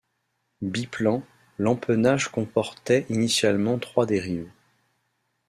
[0.63, 1.21] Biplan,
[1.59, 4.49] l’empennage comportait initialement trois dérives.